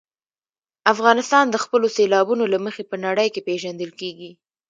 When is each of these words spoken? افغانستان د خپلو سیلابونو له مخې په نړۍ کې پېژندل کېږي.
افغانستان 0.93 1.45
د 1.49 1.55
خپلو 1.63 1.87
سیلابونو 1.97 2.43
له 2.53 2.59
مخې 2.65 2.83
په 2.91 2.95
نړۍ 3.05 3.27
کې 3.33 3.45
پېژندل 3.47 3.91
کېږي. 3.99 4.31